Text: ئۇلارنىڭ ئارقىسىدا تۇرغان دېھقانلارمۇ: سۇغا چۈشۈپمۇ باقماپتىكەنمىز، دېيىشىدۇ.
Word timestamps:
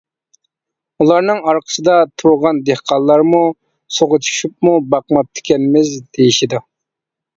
ئۇلارنىڭ 1.03 1.41
ئارقىسىدا 1.51 1.97
تۇرغان 2.23 2.61
دېھقانلارمۇ: 2.69 3.41
سۇغا 3.99 4.21
چۈشۈپمۇ 4.29 4.75
باقماپتىكەنمىز، 4.95 5.97
دېيىشىدۇ. 6.19 6.63